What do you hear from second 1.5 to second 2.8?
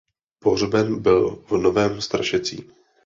Novém Strašecí.